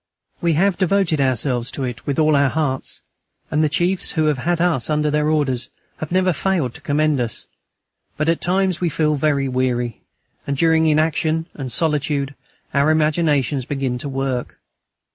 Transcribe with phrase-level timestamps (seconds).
[0.41, 3.01] We have devoted ourselves to it with all our hearts,
[3.51, 7.21] and the chiefs who have had us under their orders have never failed to commend
[7.21, 7.45] us;
[8.17, 10.01] but at times we feel very weary,
[10.47, 12.33] and during inaction and solitude
[12.73, 14.57] our imaginations begin to work.